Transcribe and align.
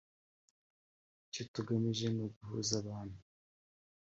Icyo 1.25 1.43
tugamije 1.53 2.05
ni 2.11 2.21
uguhuza 2.27 2.73
abantu 2.83 3.17